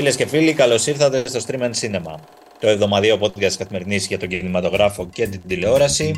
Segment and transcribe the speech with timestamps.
[0.00, 2.14] Φίλες και φίλοι, καλώς ήρθατε στο Stream and Cinema,
[2.58, 6.12] το εβδομαδιαίο podcast καθημερινής για τον κινηματογράφο και την τηλεόραση.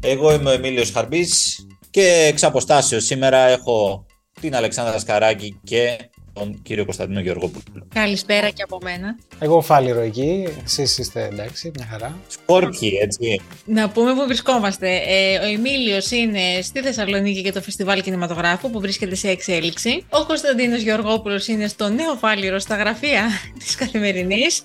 [0.00, 4.06] Εγώ είμαι ο Εμίλιος Χαρμπής και εξ αποστάσεως σήμερα έχω
[4.40, 7.86] την Αλεξάνδρα Σκαράκη και τον κύριο Κωνσταντίνο Γεωργόπουλο.
[7.94, 9.18] Καλησπέρα και από μένα.
[9.38, 12.18] Εγώ φάλιρο εκεί, εσείς είστε εντάξει, μια χαρά.
[12.28, 13.40] Σκόρπιοι, έτσι.
[13.64, 15.00] Να πούμε που βρισκόμαστε.
[15.06, 20.04] Ε, ο Εμίλιος είναι στη Θεσσαλονίκη για το Φεστιβάλ Κινηματογράφου που βρίσκεται σε εξέλιξη.
[20.10, 23.28] Ο Κωνσταντίνος Γεωργόπουλος είναι στο νέο φάλιρο στα γραφεία
[23.58, 24.62] της Καθημερινής.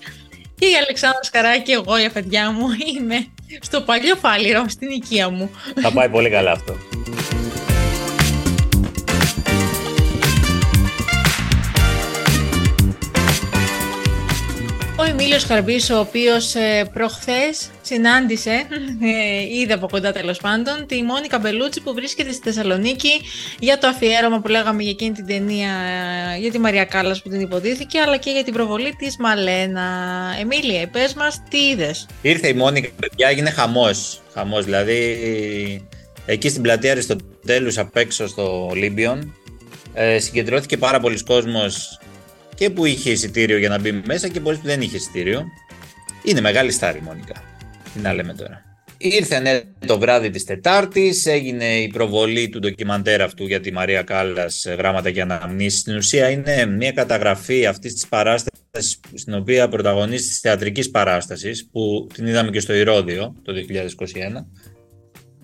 [0.58, 3.26] Και η Αλεξάνδρα Σκαράκη, εγώ η αφεντιά μου, είμαι
[3.60, 5.50] στο παλιό φάλιρο, στην οικία μου.
[5.82, 6.76] Θα πάει πολύ καλά αυτό.
[15.00, 21.02] Ο Εμίλιος Χαρμπής, ο οποίος ε, προχθές συνάντησε, ε, είδε από κοντά τέλος πάντων, τη
[21.02, 23.10] Μόνικα Μπελούτσι που βρίσκεται στη Θεσσαλονίκη
[23.58, 25.70] για το αφιέρωμα που λέγαμε για εκείνη την ταινία
[26.34, 29.82] ε, για τη Μαρία Κάλλας που την υποδίθηκε, αλλά και για την προβολή της Μαλένα.
[30.40, 32.06] Εμίλια, πες μας, τι είδες.
[32.22, 34.20] Ήρθε η Μόνικα, παιδιά, έγινε χαμός.
[34.34, 35.18] Χαμός, δηλαδή
[36.26, 39.34] εκεί στην πλατεία Αριστοτέλους απ' έξω στο Ολύμπιον
[39.94, 41.98] ε, συγκεντρώθηκε πάρα πολλοί κόσμος
[42.58, 45.44] και που είχε εισιτήριο για να μπει μέσα και πολλοί που δεν είχε εισιτήριο.
[46.24, 47.42] Είναι μεγάλη στάρη Μόνικα.
[47.94, 48.62] Τι να λέμε τώρα.
[48.98, 54.02] Ήρθε ναι, το βράδυ της Τετάρτης, έγινε η προβολή του ντοκιμαντέρ αυτού για τη Μαρία
[54.02, 55.80] Κάλλας γράμματα και αναμνήσεις.
[55.80, 62.06] Στην ουσία είναι μια καταγραφή αυτής της παράστασης στην οποία πρωταγωνίστησε της θεατρικής παράστασης που
[62.14, 64.46] την είδαμε και στο Ηρώδιο το 2021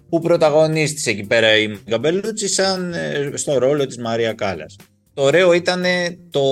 [0.09, 4.77] που πρωταγωνίστησε εκεί πέρα η Γκαμπελούτσι σαν ε, στο ρόλο της Μαρία Κάλλας.
[5.15, 5.85] Το ωραίο ήταν
[6.31, 6.43] το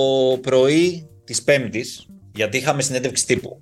[0.41, 3.59] πρωί της Πέμπτης, γιατί είχαμε συνέντευξη τύπου.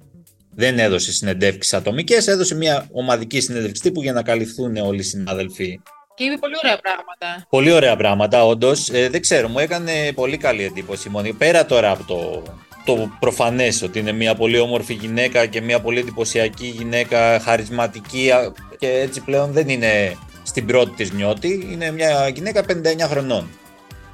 [0.55, 5.80] Δεν έδωσε συνεντεύξεις ατομικές, έδωσε μια ομαδική συνέντευξη τύπου για να καλυφθούν όλοι οι συνάδελφοι.
[6.16, 7.47] Και είπε πολύ ωραία πράγματα.
[7.49, 8.89] Πολύ ωραία πράγματα, όντως.
[8.89, 11.33] Ε, δεν ξέρω, μου έκανε πολύ καλή εντύπωση η Μόνη.
[11.33, 12.43] Πέρα τώρα από το,
[12.86, 18.30] το προφανές ότι είναι μια πολύ όμορφη γυναίκα και μια πολύ εντυπωσιακή γυναίκα, χαρισματική
[18.77, 21.67] και έτσι πλέον δεν είναι στην πρώτη της νιώτη.
[21.71, 23.49] Είναι μια γυναίκα 59 χρονών.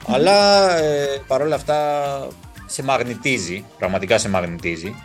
[0.07, 1.77] Αλλά ε, παρόλα αυτά
[2.65, 4.95] σε μαγνητίζει, πραγματικά σε μαγνητίζει.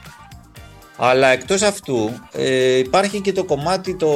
[0.96, 4.12] Αλλά εκτός αυτού ε, υπάρχει και το κομμάτι το,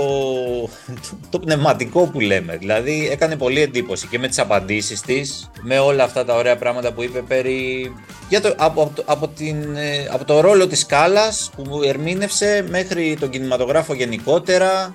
[1.30, 2.56] το, πνευματικό που λέμε.
[2.56, 6.92] Δηλαδή έκανε πολύ εντύπωση και με τις απαντήσεις της, με όλα αυτά τα ωραία πράγματα
[6.92, 7.92] που είπε περί...
[8.28, 13.30] Για το, από, από, την, ε, από το ρόλο της σκάλας που ερμήνευσε μέχρι τον
[13.30, 14.92] κινηματογράφο γενικότερα,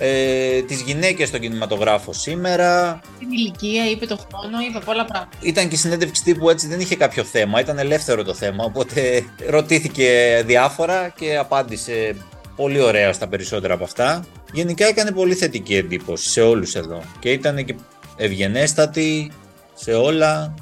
[0.00, 3.00] ε, τις γυναίκες στον κινηματογράφο σήμερα.
[3.18, 5.36] Την ηλικία, είπε το χρόνο, είπε πολλά πράγματα.
[5.40, 10.42] Ήταν και συνέντευξη τύπου έτσι, δεν είχε κάποιο θέμα, ήταν ελεύθερο το θέμα, οπότε ρωτήθηκε
[10.46, 12.16] διάφορα και απάντησε
[12.56, 14.24] πολύ ωραία στα περισσότερα από αυτά.
[14.52, 17.74] Γενικά έκανε πολύ θετική εντύπωση σε όλους εδώ και ήταν και
[18.16, 19.32] ευγενέστατη
[19.74, 20.54] σε όλα.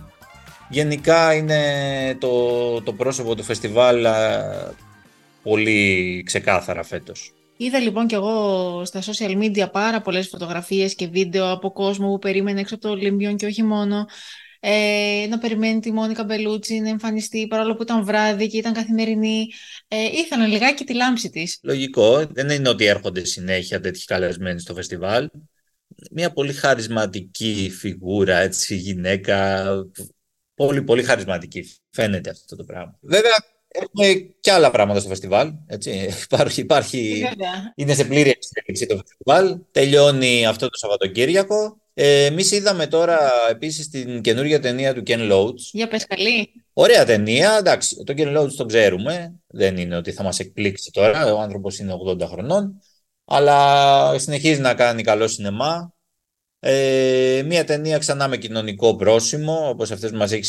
[0.68, 1.60] Γενικά είναι
[2.20, 4.06] το, το πρόσωπο του φεστιβάλ
[5.42, 7.35] πολύ ξεκάθαρα φέτος.
[7.56, 12.18] Είδα λοιπόν και εγώ στα social media πάρα πολλές φωτογραφίες και βίντεο από κόσμο που
[12.18, 14.06] περίμενε έξω από το Ολύμπιον και όχι μόνο
[14.60, 19.46] ε, να περιμένει τη Μόνικα Μπελούτσι να εμφανιστεί παρόλο που ήταν βράδυ και ήταν καθημερινή.
[19.88, 21.58] Ε, ήθελαν λιγάκι τη λάμψη της.
[21.62, 22.26] Λογικό.
[22.26, 25.28] Δεν είναι ότι έρχονται συνέχεια τέτοιοι καλεσμένοι στο φεστιβάλ.
[26.10, 29.66] Μια πολύ χαρισματική φιγούρα, έτσι, γυναίκα.
[30.54, 31.74] Πολύ, πολύ χαρισματική.
[31.90, 32.98] Φαίνεται αυτό το πράγμα.
[33.00, 34.06] Βέβαια, Έχουμε
[34.40, 35.52] και άλλα πράγματα στο φεστιβάλ.
[35.66, 36.10] Έτσι.
[36.22, 37.24] Υπάρχει, υπάρχει,
[37.74, 39.58] είναι σε πλήρη εξέλιξη το φεστιβάλ.
[39.70, 41.80] Τελειώνει αυτό το Σαββατοκύριακο.
[41.94, 43.18] Ε, Εμείς είδαμε τώρα
[43.50, 45.58] επίσης την καινούργια ταινία του Ken Loach.
[45.72, 46.50] Για πες καλή.
[46.72, 47.56] Ωραία ταινία.
[47.58, 49.34] Εντάξει, τον Ken Loach τον ξέρουμε.
[49.46, 51.34] Δεν είναι ότι θα μας εκπλήξει τώρα.
[51.34, 52.80] Ο άνθρωπος είναι 80 χρονών.
[53.24, 55.94] Αλλά συνεχίζει να κάνει καλό σινεμά.
[56.60, 60.44] Ε, μια ταινία ξανά με κοινωνικό πρόσημο, όπως αυτές που μας έχει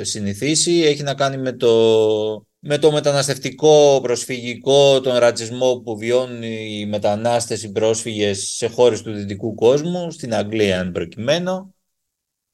[0.00, 0.72] συνηθίσει.
[0.72, 7.62] Έχει να κάνει με το με το μεταναστευτικό, προσφυγικό, τον ρατσισμό που βιώνουν οι μετανάστες,
[7.62, 11.74] οι πρόσφυγες σε χώρες του δυτικού κόσμου, στην Αγγλία εν προκειμένου.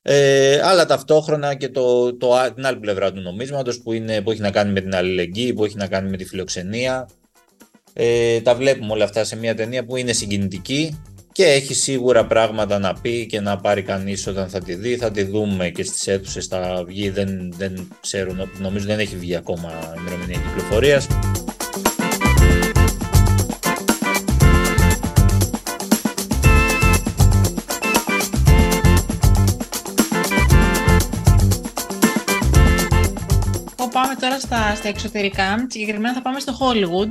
[0.03, 4.41] Ε, αλλά ταυτόχρονα και το, το, την άλλη πλευρά του νομίσματος που, είναι, που έχει
[4.41, 7.09] να κάνει με την αλληλεγγύη, που έχει να κάνει με τη φιλοξενία.
[7.93, 11.03] Ε, τα βλέπουμε όλα αυτά σε μια ταινία που είναι συγκινητική
[11.35, 14.97] και έχει σίγουρα πράγματα να πει και να πάρει κανείς όταν θα τη δει.
[14.97, 19.37] Θα τη δούμε και στις αίθουσες, θα βγει, δεν, δεν ξέρουν, νομίζω δεν έχει βγει
[19.37, 21.07] ακόμα ημερομηνία κυκλοφορίας.
[34.25, 37.11] Τώρα στα, στα εξωτερικά, συγκεκριμένα θα πάμε στο Hollywood,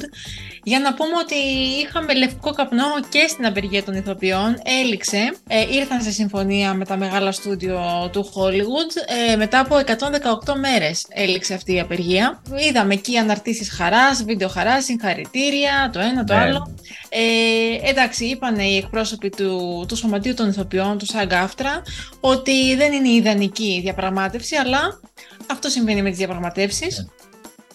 [0.64, 1.36] για να πούμε ότι
[1.82, 6.98] είχαμε λευκό καπνό και στην απεργία των ηθοποιών, έληξε, ε, ήρθαν σε συμφωνία με τα
[6.98, 8.92] μεγάλα στούντιο του Hollywood,
[9.32, 12.42] ε, μετά από 118 μέρες έληξε αυτή η απεργία.
[12.68, 16.40] Είδαμε εκεί αναρτήσεις χαράς, βίντεο χαράς, συγχαρητήρια, το ένα, το ναι.
[16.40, 16.76] άλλο.
[17.10, 21.82] Ε, εντάξει, είπαν οι εκπρόσωποι του, του Σωματείου των Ηθοποιών, του ΣΑΓΑΦΤΡΑ,
[22.20, 25.00] ότι δεν είναι ιδανική η διαπραγμάτευση, αλλά
[25.48, 27.08] αυτό συμβαίνει με τις διαπραγματεύσεις.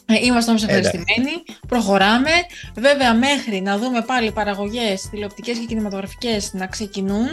[0.07, 2.31] Ε, είμαστε όμως ευχαριστημένοι, προχωράμε.
[2.75, 7.27] Βέβαια μέχρι να δούμε πάλι παραγωγές τηλεοπτικές και κινηματογραφικές να ξεκινούν,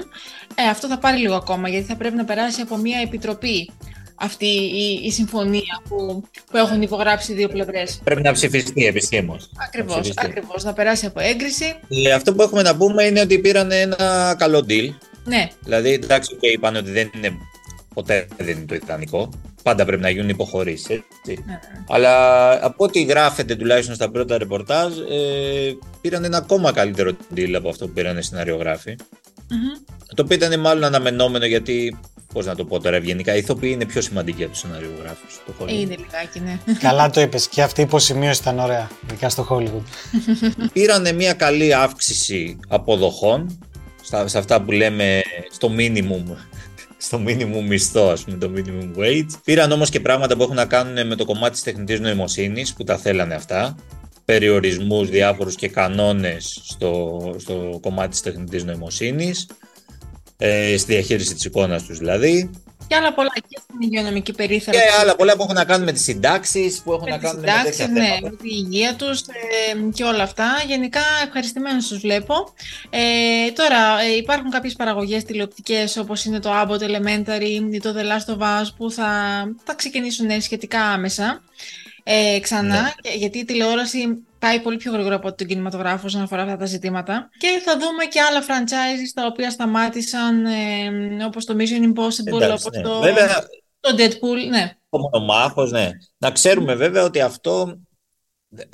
[0.55, 3.71] ε, αυτό θα πάρει λίγο ακόμα γιατί θα πρέπει να περάσει από μια επιτροπή
[4.15, 8.01] αυτή η, η συμφωνία που, που έχουν υπογράψει οι δύο πλευρές.
[8.03, 9.49] Πρέπει να ψηφιστεί επισήμως.
[9.67, 10.63] Ακριβώς, ακριβώς.
[10.63, 11.75] Να περάσει από έγκριση.
[12.05, 14.93] Ε, αυτό που έχουμε να πούμε είναι ότι πήραν ένα καλό deal.
[15.23, 15.47] Ναι.
[15.63, 17.37] Δηλαδή, εντάξει, και είπαν ότι δεν είναι
[17.93, 19.29] ποτέ δεν είναι το ιδανικό.
[19.65, 20.87] Πάντα πρέπει να γίνουν υποχωρήσεις.
[21.25, 21.59] Ναι, ναι.
[21.87, 27.69] Αλλά από ό,τι γράφεται τουλάχιστον στα πρώτα ρεπορτάζ, ε, πήραν ένα ακόμα καλύτερο deal από
[27.69, 28.95] αυτό που πήραν οι σεναριογράφοι.
[28.99, 29.93] Mm-hmm.
[30.15, 31.97] Το οποίο ήταν μάλλον αναμενόμενο γιατί
[32.33, 35.25] Πώς να το πω τώρα ευγενικά, οι ηθοποιοί είναι πιο σημαντικοί από τους σεναριογράφου.
[35.67, 36.59] Είναι λιγάκι, ναι.
[36.79, 37.47] Καλά το είπες.
[37.47, 39.83] Και αυτή η υποσημείωση ήταν ωραία, ειδικά στο Hollywood.
[40.73, 43.59] Πήρανε μια καλή αύξηση αποδοχών
[44.25, 45.21] σε αυτά που λέμε
[45.51, 46.23] στο minimum
[47.05, 49.29] στο minimum μισθό, ας πούμε, το minimum wage.
[49.43, 52.83] Πήραν όμως και πράγματα που έχουν να κάνουν με το κομμάτι της τεχνητής νοημοσύνης, που
[52.83, 53.75] τα θέλανε αυτά.
[54.25, 59.47] Περιορισμούς διάφορους και κανόνες στο, στο κομμάτι της τεχνητής νοημοσύνης.
[60.37, 62.49] Ε, στη διαχείριση της εικόνας τους δηλαδή.
[62.87, 64.81] Και άλλα πολλά και στην υγειονομική περίθαλψη.
[64.81, 67.39] Και άλλα πολλά που έχουν να κάνουν με τις συντάξεις, που έχουν με να κάνουν
[67.39, 68.29] με τέτοια ναι, θέματα.
[68.29, 70.63] με τη υγεία τους ε, και όλα αυτά.
[70.67, 72.53] Γενικά ευχαριστημένου τους βλέπω.
[72.89, 78.01] Ε, τώρα ε, υπάρχουν κάποιες παραγωγές τηλεοπτικές όπως είναι το Abbott Elementary ή το The
[78.01, 79.09] Last of Us που θα,
[79.63, 81.41] θα ξεκινήσουν σχετικά άμεσα.
[82.07, 83.13] Ε, ξανά, ναι.
[83.15, 87.29] γιατί η τηλεόραση πάει πολύ πιο γρήγορα από τον κινηματογράφο όσον αφορά αυτά τα ζητήματα.
[87.37, 92.75] Και θα δούμε και άλλα franchises τα οποία σταμάτησαν, ε, όπως το Mission Impossible, όπως
[92.75, 92.81] ναι.
[92.81, 93.47] το, βέβαια,
[93.79, 94.77] το Deadpool, ναι.
[94.89, 95.89] Ο μονομάχος, ναι.
[96.17, 97.79] Να ξέρουμε βέβαια ότι αυτό,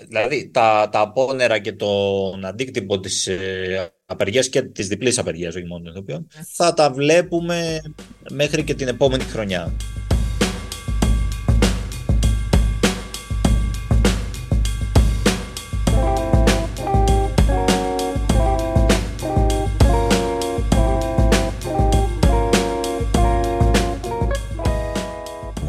[0.07, 5.65] δηλαδή τα, τα απόνερα και τον αντίκτυπο της ε, απεργίας και της διπλής απεργίας, όχι
[5.65, 7.81] μόνο των οποίων, θα τα βλέπουμε
[8.29, 9.73] μέχρι και την επόμενη χρονιά.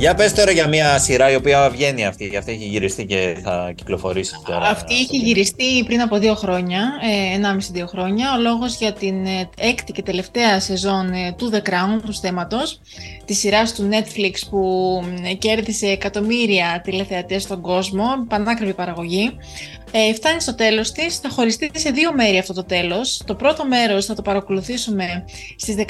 [0.02, 2.36] Για πες τώρα για μια σειρά η οποία βγαίνει αυτή.
[2.36, 4.66] Αυτή έχει γυριστεί και θα κυκλοφορήσει τώρα.
[4.66, 8.34] Αυτή έχει γυριστεί πριν από δύο χρόνια, ε, ενάμιση-δύο χρόνια.
[8.36, 12.80] Ο λόγος για την ε, έκτη και τελευταία σεζόν ε, του The Crown, του θέματος,
[13.24, 15.02] της σειράς του Netflix που
[15.38, 19.36] κέρδισε εκατομμύρια τηλεθεατές στον κόσμο, πανάκριβη παραγωγή.
[19.94, 23.22] Ε, φτάνει στο τέλος της, θα χωριστεί σε δύο μέρη αυτό το τέλος.
[23.26, 25.24] Το πρώτο μέρος θα το παρακολουθήσουμε
[25.56, 25.82] στις 16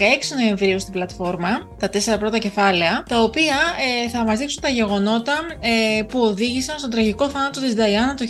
[0.43, 3.57] Νοεμβρίου στην πλατφόρμα, τα τέσσερα πρώτα κεφάλαια, τα οποία
[4.05, 8.25] ε, θα μας δείξουν τα γεγονότα ε, που οδήγησαν στον τραγικό θάνατο της Νταϊάννα το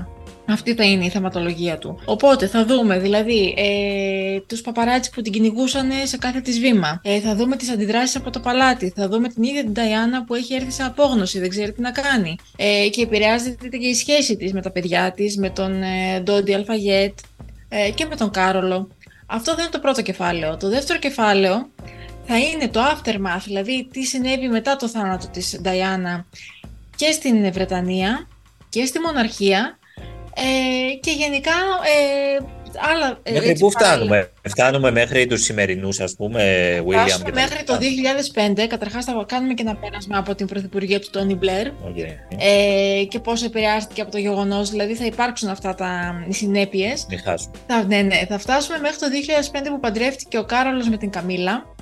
[0.00, 0.15] 1997.
[0.48, 2.00] Αυτή θα είναι η θεματολογία του.
[2.04, 7.00] Οπότε θα δούμε δηλαδή ε, τους παπαράτσι που την κυνηγούσαν σε κάθε της βήμα.
[7.04, 8.92] Ε, θα δούμε τις αντιδράσεις από το παλάτι.
[8.96, 11.90] Θα δούμε την ίδια την Ταϊάννα που έχει έρθει σε απόγνωση, δεν ξέρει τι να
[11.90, 12.36] κάνει.
[12.56, 16.54] Ε, και επηρεάζεται και η σχέση της με τα παιδιά της, με τον ε, Ντόντι
[16.54, 17.18] Αλφαγέτ
[17.68, 18.88] ε, και με τον Κάρολο.
[19.26, 20.56] Αυτό δεν είναι το πρώτο κεφάλαιο.
[20.56, 21.68] Το δεύτερο κεφάλαιο
[22.26, 26.26] θα είναι το aftermath, δηλαδή τι συνέβη μετά το θάνατο της Νταϊάννα
[26.96, 28.28] και στην Βρετανία
[28.68, 29.78] και στη μοναρχία
[30.38, 31.52] ε, και γενικά
[31.82, 32.44] ε,
[32.92, 33.18] άλλα...
[33.22, 36.42] Ε, μέχρι πού φτάνουμε, φτάνουμε μέχρι τους σημερινούς ας πούμε,
[36.86, 37.78] William και μέχρι το
[38.54, 42.36] 2005, καταρχάς θα κάνουμε και ένα πέρασμα από την Πρωθυπουργία του Τόνι Μπλερ okay.
[42.38, 47.06] ε, και πώς επηρεάστηκε από το γεγονός, δηλαδή θα υπάρξουν αυτά τα οι συνέπειες.
[47.08, 47.54] Μην χάσουμε.
[47.66, 49.06] Θα, ναι, ναι, θα φτάσουμε μέχρι το
[49.52, 51.75] 2005 που παντρεύτηκε ο Κάρολος με την Καμίλα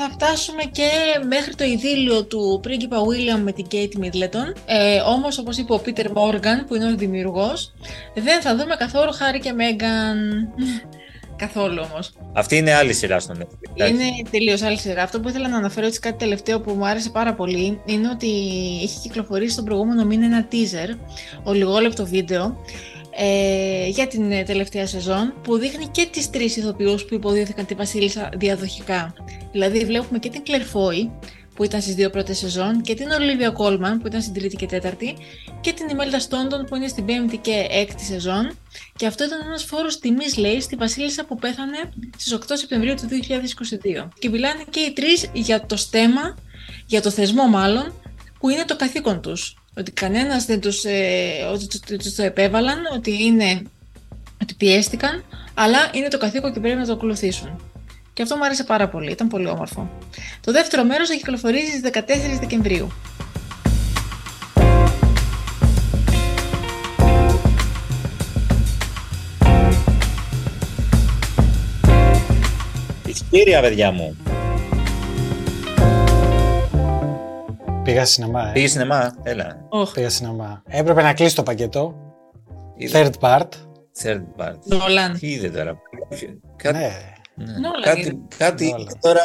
[0.00, 0.90] θα φτάσουμε και
[1.28, 4.56] μέχρι το ειδήλιο του πρίγκιπα William με την Kate Middleton.
[4.66, 7.72] Ε, όμως, όπως είπε ο Peter Morgan, που είναι ο δημιουργός,
[8.14, 10.16] δεν θα δούμε καθόλου Harry και Meghan.
[11.36, 12.12] Καθόλου όμως.
[12.32, 13.88] Αυτή είναι άλλη σειρά στο Netflix.
[13.88, 15.02] Είναι τελείως άλλη σειρά.
[15.02, 18.28] Αυτό που ήθελα να αναφέρω έτσι κάτι τελευταίο που μου άρεσε πάρα πολύ είναι ότι
[18.82, 20.96] έχει κυκλοφορήσει τον προηγούμενο μήνα ένα teaser,
[21.42, 22.56] ο λιγόλεπτο βίντεο,
[23.20, 27.74] ε, για την ε, τελευταία σεζόν που δείχνει και τις τρεις ηθοποιούς που υποδίθηκαν τη
[27.74, 29.14] Βασίλισσα διαδοχικά.
[29.52, 31.10] Δηλαδή βλέπουμε και την Κλερφόη
[31.54, 34.66] που ήταν στις δύο πρώτες σεζόν και την Ολίβια Κόλμαν που ήταν στην τρίτη και
[34.66, 35.16] τέταρτη
[35.60, 38.56] και την Ιμέλτα Στόντον που είναι στην πέμπτη και έκτη σεζόν
[38.96, 41.76] και αυτό ήταν ένας φόρος τιμής λέει στη Βασίλισσα που πέθανε
[42.16, 43.08] στις 8 Σεπτεμβρίου του
[44.04, 46.36] 2022 και μιλάνε και οι τρεις για το στέμα,
[46.86, 47.92] για το θεσμό μάλλον
[48.38, 49.56] που είναι το καθήκον τους.
[49.78, 53.62] Ότι κανένας δεν τους, ε, ότι τους- τους το επέβαλαν, ότι, είναι,
[54.42, 57.60] ότι πιέστηκαν, αλλά είναι το καθήκον και πρέπει να το ακολουθήσουν.
[58.12, 59.90] Και αυτό μου άρεσε πάρα πολύ, ήταν πολύ όμορφο.
[60.40, 62.92] Το δεύτερο μέρος θα κυκλοφορήσει στις 14 Δεκεμβρίου.
[73.06, 74.16] Εισιτήρια, παιδιά μου.
[77.88, 78.52] Πήγα σινεμά, ε.
[78.52, 79.56] Πήγες σινεμά, έλα.
[79.68, 80.62] Όχ, Πήγα σινεμά.
[80.66, 81.94] Έπρεπε να κλείσει το πακέτο.
[82.76, 83.10] Είδε.
[83.20, 83.48] Third part.
[84.02, 84.54] Third part.
[84.64, 85.18] Νόλαν.
[85.18, 85.76] Τι είδε τώρα.
[86.56, 86.90] Κάτι, Ναι.
[87.34, 87.52] ναι.
[87.52, 88.16] Νόλαν κάτι, είδε.
[88.38, 88.98] κάτι Νόλαν.
[89.00, 89.22] τώρα.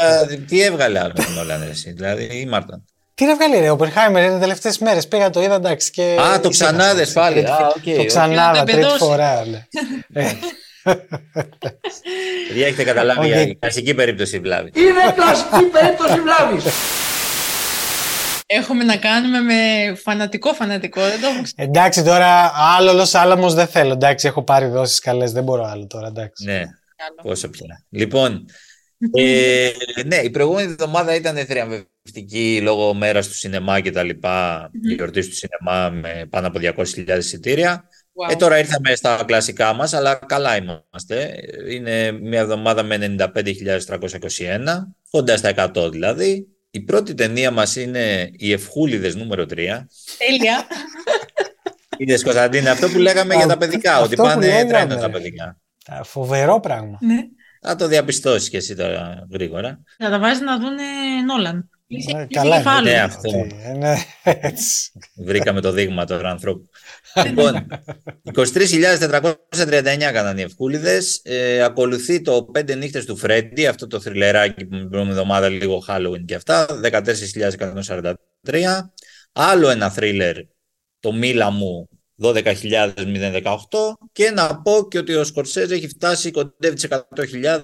[0.48, 3.77] Τι έβγαλε άλλο ο Νόλαν, ρε, εσύ, δηλαδή ή Μάρτον; Τι να βγάλει ρε, ο
[3.79, 5.08] Oppenheimer είναι τελευταίες μέρες.
[5.08, 6.17] Πήγα το είδα εντάξει και...
[6.22, 7.34] Α, το ησύχασα, ξανάδες έτσι, πάλι.
[7.36, 7.67] τρίτη Α, φορά.
[7.67, 8.05] οκ, Το οκ.
[8.05, 8.98] ξανάδα, Για να τρίτη πεδώσει.
[8.98, 9.46] φορά.
[9.46, 9.62] ναι.
[10.86, 10.93] Ε,
[12.48, 13.27] Παιδιά, έχετε καταλάβει Όχι.
[13.29, 14.72] για η κλασική περίπτωση βλάβης.
[14.75, 16.63] Είναι κλασική περίπτωση βλάβης.
[18.58, 19.56] Έχουμε να κάνουμε με
[19.96, 23.94] φανατικό φανατικό, δεν το έχω ξα- Εντάξει τώρα, άλλο Los Alamos δεν θέλω.
[23.94, 26.08] Εντάξει, έχω πάρει δόσεις καλές, δεν μπορώ άλλο τώρα.
[26.08, 26.46] Εντάξει.
[26.46, 26.64] Ναι,
[27.24, 27.86] πόσο πια.
[27.90, 28.46] Λοιπόν,
[29.18, 29.70] ε,
[30.06, 35.36] ναι, η προηγούμενη εβδομάδα ήταν θριαμβευτική λόγω μέρας του σινεμά και τα λοιπά, γιορτής του
[35.36, 37.84] σινεμά με πάνω από 200.000 εισιτήρια.
[38.16, 38.32] Wow.
[38.32, 41.34] Ε, τώρα ήρθαμε στα κλασικά μας, αλλά καλά είμαστε.
[41.70, 44.60] Είναι μια εβδομάδα με 95.321,
[45.10, 46.48] κοντά στα 100 δηλαδή.
[46.75, 49.48] Η πρώτη ταινία μας είναι «Οι Ευχούλιδες νούμερο 3».
[50.18, 50.68] Τέλεια.
[51.98, 55.08] Είδες Κωνσταντίνε, αυτό που λέγαμε για τα παιδικά, ότι Αυτό που πάνε λέγαμε, τρένο τα
[55.08, 55.12] ρε.
[55.13, 55.58] παιδικά.
[55.86, 56.98] Α, Φοβερό πράγμα.
[57.01, 57.15] ναι.
[57.62, 59.80] Θα το διαπιστώσεις και εσύ τώρα γρήγορα.
[59.98, 60.82] Θα τα βάζεις να δούνε
[61.25, 61.70] Νόλαν.
[62.08, 62.84] Ε, Καλά κεφάλαιος.
[62.84, 63.00] Ναι, είναι.
[63.00, 63.40] αυτό.
[63.40, 64.92] Ότι Είναι έτσι.
[65.16, 66.70] Βρήκαμε το δείγμα του ανθρώπου.
[67.26, 67.68] λοιπόν,
[68.34, 71.22] 23.439 έκαναν οι Ευκούλιδες.
[71.24, 75.84] Ε, ακολουθεί το 5 νύχτες του Φρέντι, αυτό το θρυλεράκι που την προηγούμενη εβδομάδα λίγο
[75.88, 76.68] Halloween και αυτά,
[78.48, 78.92] 14.143.
[79.32, 80.36] Άλλο ένα θρίλερ,
[81.00, 81.90] το Μίλα μου,
[82.22, 83.54] 12.018
[84.12, 87.62] και να πω και ότι ο Σκορσέζ έχει φτάσει κοντεύει τις 100.000,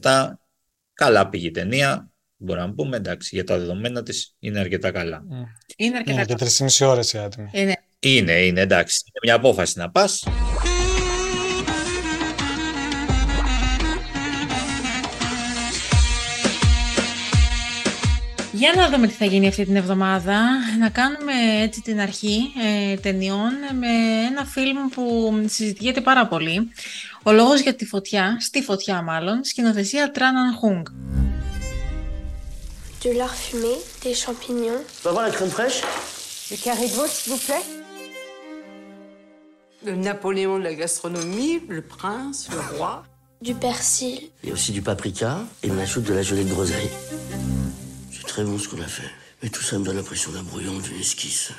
[0.00, 0.28] 91.767
[0.94, 2.13] καλά πήγε η ταινία
[2.44, 5.22] μπορούμε να πούμε εντάξει για τα δεδομένα της είναι αρκετά καλά
[5.76, 6.50] Είναι αρκετά Είναι και καλά.
[6.78, 7.48] 3,5 ώρες η άτιμη.
[7.52, 7.72] Ε, ναι.
[7.98, 10.22] είναι, είναι εντάξει είναι μια απόφαση να πας
[18.54, 20.40] Για να δούμε τι θα γίνει αυτή την εβδομάδα.
[20.78, 21.32] Να κάνουμε
[21.62, 22.52] έτσι την αρχή
[22.92, 23.88] ε, ταινιών με
[24.30, 26.70] ένα φιλμ που συζητιέται πάρα πολύ.
[27.22, 30.86] Ο λόγος για τη φωτιά, στη φωτιά μάλλον, σκηνοθεσία Τράναν Χούγκ.
[33.04, 35.82] De l'art fumé, des champignons, Tu vas voir la crème fraîche
[36.50, 37.60] Le carré de veau, s'il vous plaît.
[39.84, 43.04] Le Napoléon de la gastronomie, le prince, le roi.
[43.42, 46.50] du persil, Il y a aussi du paprika et on ajoute de la gelée de
[46.50, 46.88] groseille.
[48.10, 49.10] C'est très bon ce qu'on a fait.
[49.42, 51.52] Mais tout ça me donne l'impression d'un brouillon d'une esquisse.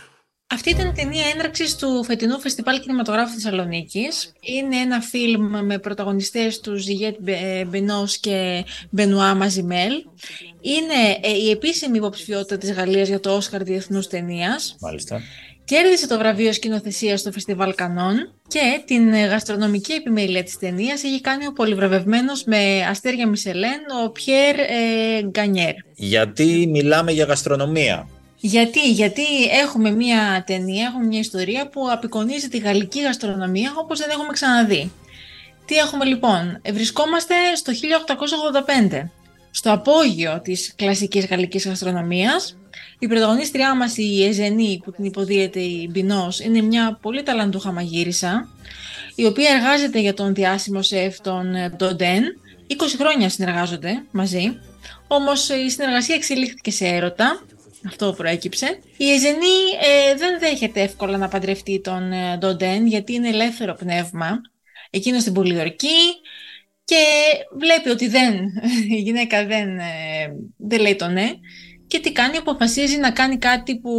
[0.48, 4.34] Αυτή ήταν η ταινία έναρξης του φετινού Φεστιβάλ Κινηματογράφου Θεσσαλονίκης.
[4.42, 7.16] Είναι ένα φιλμ με πρωταγωνιστές τους Ζιγέτ
[7.68, 9.92] Μπενός και Μπενουά Μαζιμέλ.
[10.62, 14.76] Είναι ε, η επίσημη υποψηφιότητα της Γαλλίας για το Όσκαρ Διεθνούς Ταινίας.
[14.80, 15.22] μάλιστα
[15.66, 21.22] Κέρδισε το βραβείο σκηνοθεσίας στο Φεστιβάλ Κανών και την ε, γαστρονομική επιμέλεια της ταινίας έχει
[21.22, 25.74] κάνει ο πολυβραβευμένος με αστέρια Μισελέν, ο Πιέρ ε, Γκανιέρ.
[25.96, 28.08] γιατί μιλάμε για γαστρονομία;
[28.46, 34.10] Γιατί, γιατί έχουμε μια ταινία, έχουμε μια ιστορία που απεικονίζει τη γαλλική γαστρονομία όπως δεν
[34.10, 34.92] έχουμε ξαναδεί.
[35.66, 39.10] Τι έχουμε λοιπόν, Ε, βρισκόμαστε στο 1885,
[39.52, 42.58] στο απόγειο της κλασικής γαλλικής γαστρονομίας.
[43.00, 48.48] Η πρωταγωνίστριά μας, η Εζενή, που την υποδίεται η Μπινός, είναι μια πολύ ταλαντούχα μαγείρισα,
[49.16, 52.24] η οποία εργάζεται για τον διάσημο σεφ τον ε, Ντοντέν.
[52.70, 54.60] 20 χρόνια συνεργάζονται μαζί,
[55.08, 57.40] όμως η συνεργασία εξελίχθηκε σε έρωτα
[57.88, 58.80] αυτό προέκυψε.
[58.98, 64.42] Η Εζενή ε, δεν δέχεται εύκολα να παντρευτεί τον ε, Ντοντέν γιατί είναι ελεύθερο πνεύμα.
[64.90, 65.98] Εκείνος στην πολιορκεί
[66.84, 67.04] και
[67.60, 68.34] βλέπει ότι δεν,
[68.98, 69.84] η γυναίκα δεν, ε,
[70.58, 71.30] δεν λέει το ναι.
[71.88, 73.92] Και τι κάνει, αποφασίζει να κάνει κάτι που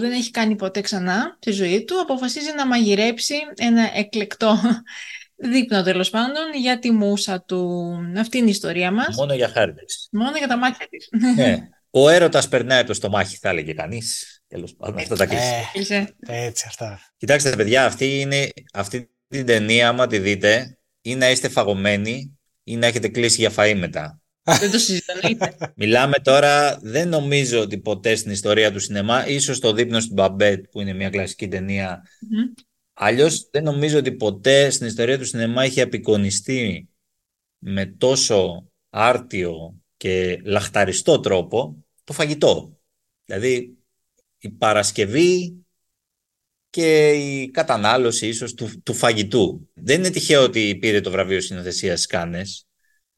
[0.00, 2.00] δεν έχει κάνει ποτέ ξανά στη ζωή του.
[2.00, 4.58] Αποφασίζει να μαγειρέψει ένα εκλεκτό
[5.52, 7.94] δείπνο τέλος πάντων για τη μουσα του.
[8.18, 9.16] Αυτή είναι η ιστορία μας.
[9.16, 11.08] μόνο για χάρτες Μόνο για τα μάτια της.
[11.36, 11.68] ναι.
[11.96, 15.62] ο έρωτας περνάει από το στομάχι θα έλεγε κανείς τέλος πάντων αυτό τα κλείσει Ε,
[15.72, 16.14] Κλείσε.
[16.26, 17.00] έτσι αυτά.
[17.16, 22.76] Κοιτάξτε, παιδιά, αυτή, είναι, αυτή την ταινία, άμα τη δείτε, ή να είστε φαγωμένοι ή
[22.76, 24.20] να έχετε κλείσει για φαΐ μετά.
[24.42, 25.56] δεν το συζητώ, εννοείται.
[25.76, 30.64] Μιλάμε τώρα, δεν νομίζω ότι ποτέ στην ιστορία του σινεμά, ίσως το δείπνο στην Μπαμπέτ,
[30.70, 32.52] που είναι μια κλασική ταινία, Μμμ.
[32.92, 36.88] αλλιώς δεν νομίζω ότι ποτέ στην ιστορία του σινεμά είχε απεικονιστεί
[37.58, 42.78] με τόσο άρτιο και λαχταριστό τρόπο το φαγητό.
[43.24, 43.78] Δηλαδή
[44.38, 45.64] η Παρασκευή
[46.70, 49.68] και η κατανάλωση ίσως του, του φαγητού.
[49.74, 52.66] Δεν είναι τυχαίο ότι πήρε το βραβείο συνοθεσίας στις Κάνες.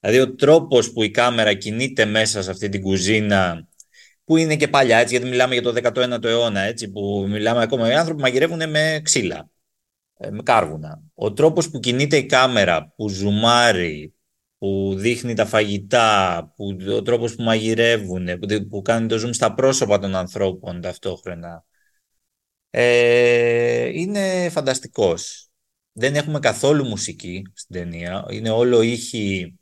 [0.00, 3.68] Δηλαδή ο τρόπος που η κάμερα κινείται μέσα σε αυτή την κουζίνα
[4.26, 7.90] που είναι και παλιά, έτσι, γιατί μιλάμε για το 19ο αιώνα, έτσι, που μιλάμε ακόμα,
[7.90, 9.50] οι άνθρωποι μαγειρεύουν με ξύλα,
[10.16, 11.02] ε, με κάρβουνα.
[11.14, 14.14] Ο τρόπος που κινείται η κάμερα, που ζουμάρει,
[14.66, 19.54] που δείχνει τα φαγητά, που, ο τρόπος που μαγειρεύουν, που, που κάνει το zoom στα
[19.54, 21.64] πρόσωπα των ανθρώπων ταυτόχρονα,
[22.70, 25.48] ε, είναι φανταστικός.
[25.92, 28.24] Δεν έχουμε καθόλου μουσική στην ταινία.
[28.30, 29.54] Είναι όλο ήχη...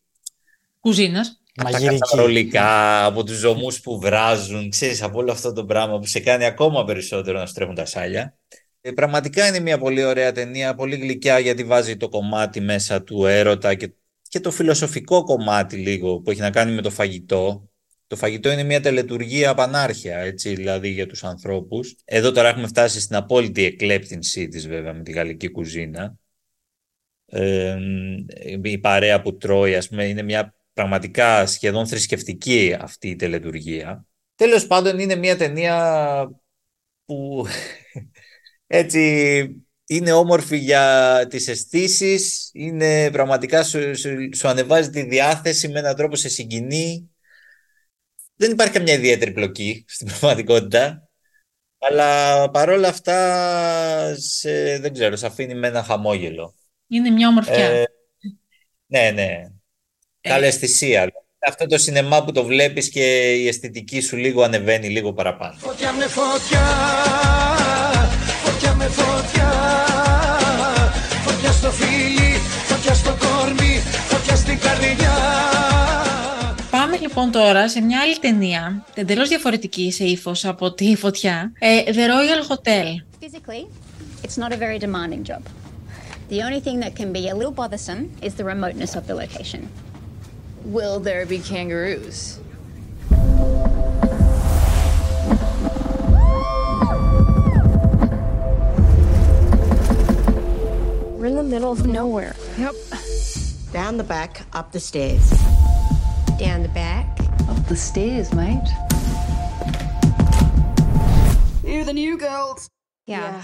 [0.80, 1.40] Κουζίνας.
[1.54, 6.20] Τα καταρολικά, από τους ζωμούς που βράζουν, ξέρεις, από όλο αυτό το πράγμα που σε
[6.20, 8.38] κάνει ακόμα περισσότερο να στρέφουν τα σάλια.
[8.80, 13.26] Ε, πραγματικά είναι μια πολύ ωραία ταινία, πολύ γλυκιά γιατί βάζει το κομμάτι μέσα του
[13.26, 13.94] έρωτα και,
[14.34, 17.70] και το φιλοσοφικό κομμάτι λίγο που έχει να κάνει με το φαγητό.
[18.06, 21.96] Το φαγητό είναι μια τελετουργία πανάρχια, έτσι, δηλαδή για τους ανθρώπους.
[22.04, 26.16] Εδώ τώρα έχουμε φτάσει στην απόλυτη εκλέπτυνσή της βέβαια με τη γαλλική κουζίνα.
[27.26, 27.78] Ε,
[28.62, 34.06] η παρέα που τρώει, ας πούμε, είναι μια πραγματικά σχεδόν θρησκευτική αυτή η τελετουργία.
[34.34, 36.30] Τέλος πάντων είναι μια ταινία
[37.04, 37.46] που
[38.66, 43.92] έτσι είναι όμορφη για τις αισθήσεις, είναι πραγματικά σου,
[44.34, 47.10] σου, ανεβάζει τη διάθεση με έναν τρόπο σε συγκινεί.
[48.36, 51.08] Δεν υπάρχει καμιά ιδιαίτερη πλοκή στην πραγματικότητα,
[51.78, 56.54] αλλά παρόλα αυτά σε, δεν ξέρω, σε αφήνει με ένα χαμόγελο.
[56.88, 57.64] Είναι μια ομορφιά.
[57.64, 57.84] Ε,
[58.86, 59.52] ναι, ναι.
[60.20, 61.12] Καλή αισθησία.
[61.46, 65.56] Αυτό το σινεμά που το βλέπεις και η αισθητική σου λίγο ανεβαίνει λίγο παραπάνω.
[65.58, 66.62] Φωτιά με φωτιά,
[77.16, 81.52] λοιπόν τώρα σε μια άλλη ταινία, εντελώ διαφορετική σε ύφο από τη φωτιά,
[81.86, 82.86] The Royal Hotel.
[83.22, 83.66] Physically,
[84.24, 85.42] it's not a very demanding job.
[86.28, 89.68] The only thing that can be a little bothersome is the remoteness of the location.
[90.76, 92.18] Will there be kangaroos?
[101.18, 102.34] We're in the middle of nowhere.
[102.64, 102.74] Yep.
[103.80, 105.26] Down the back, up the stairs.
[106.38, 107.06] Down the back.
[107.48, 108.68] Up the stairs, mate.
[111.64, 112.68] You're the new girls.
[113.06, 113.40] Yeah.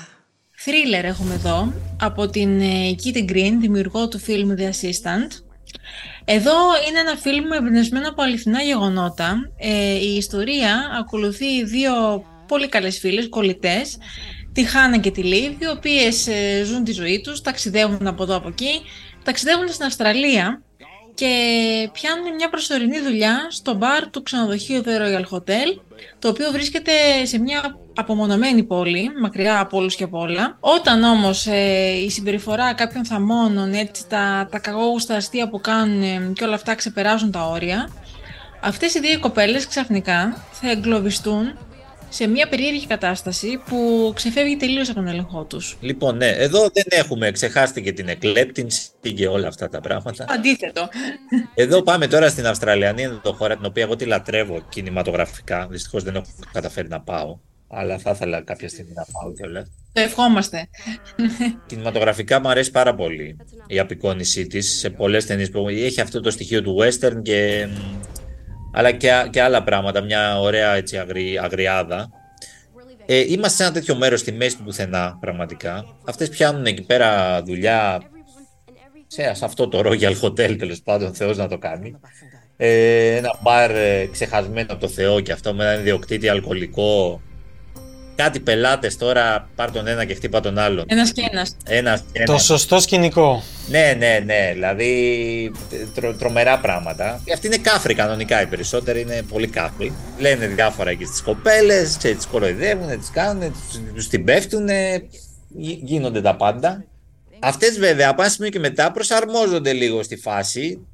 [0.64, 2.61] Thriller έχουμε εδώ από την
[3.05, 5.42] Kitty Green, δημιουργό του φιλμ The Assistant.
[6.24, 6.53] Εδώ
[6.88, 9.37] είναι ένα φιλμ εμπνευσμένο από αληθινά γεγονότα.
[9.57, 13.98] Ε, η ιστορία ακολουθεί δύο πολύ καλές φίλες, κολλητές,
[14.53, 18.37] τη Χάνα και τη Λίβ, οι οποίες ε, ζουν τη ζωή τους, ταξιδεύουν από εδώ
[18.37, 18.81] από εκεί,
[19.24, 20.62] ταξιδεύουν στην Αυστραλία
[21.20, 25.80] και πιάνουν μια προσωρινή δουλειά στο μπαρ του ξενοδοχείου The Royal Hotel,
[26.18, 30.56] το οποίο βρίσκεται σε μια απομονωμένη πόλη, μακριά από όλους και από όλα.
[30.61, 36.33] Όταν όμως ε, η συμπεριφορά κάποιων θαμώνων, έτσι, τα, τα καγόγουστα αστεία που κάνουν ε,
[36.35, 37.88] και όλα αυτά ξεπεράσουν τα όρια,
[38.61, 41.59] αυτές οι δύο κοπέλες ξαφνικά θα εγκλωβιστούν
[42.11, 45.77] σε μια περίεργη κατάσταση που ξεφεύγει τελείως από τον έλεγχό τους.
[45.81, 50.25] Λοιπόν, ναι, εδώ δεν έχουμε ξεχάσει και την εκλέπτυνση και όλα αυτά τα πράγματα.
[50.29, 50.88] Αντίθετο.
[51.55, 55.66] Εδώ πάμε τώρα στην Αυστραλιανή εδώ χώρα, την οποία εγώ τη λατρεύω κινηματογραφικά.
[55.70, 57.38] Δυστυχώς δεν έχω καταφέρει να πάω.
[57.73, 59.70] Αλλά θα ήθελα κάποια στιγμή να πάω κιόλας.
[59.92, 60.68] Το ευχόμαστε.
[61.66, 66.31] Κινηματογραφικά μου αρέσει πάρα πολύ η απεικόνισή της σε πολλές ταινίες που έχει αυτό το
[66.31, 67.68] στοιχείο του western και
[68.72, 72.11] αλλά και, και άλλα πράγματα, μια ωραία έτσι αγρι, αγριάδα.
[73.06, 75.85] Ε, είμαστε σε ένα τέτοιο μέρος στη μέση του πουθενά, πραγματικά.
[76.04, 78.02] Αυτές πιάνουν εκεί πέρα δουλειά
[79.06, 81.96] σε, σε αυτό το Royal Hotel, τέλος πάντων, Θεός να το κάνει.
[82.56, 87.20] Ε, ένα μπαρ ε, ξεχασμένο από το Θεό και αυτό με έναν ιδιοκτήτη αλκοολικό
[88.22, 90.85] κάτι πελάτες τώρα, πάρ τον ένα και χτύπα τον άλλον.
[90.88, 91.56] Ένας και ένας.
[91.64, 93.42] Ένας και Το σωστό σκηνικό.
[93.68, 94.50] Ναι, ναι, ναι.
[94.52, 95.52] Δηλαδή
[95.94, 97.20] τρο, τρομερά πράγματα.
[97.24, 98.42] Και αυτοί είναι κάφροι κανονικά.
[98.42, 99.92] Οι περισσότεροι είναι πολύ κάφροι.
[100.18, 103.54] Λένε διάφορα εκεί στις κοπέλες, τις κοροϊδεύουν, τις κάνουν,
[103.94, 104.68] τους την πέφτουν.
[105.83, 106.85] Γίνονται τα πάντα.
[107.38, 110.87] Αυτές βέβαια από ένα σημείο και μετά προσαρμόζονται λίγο στη φάση.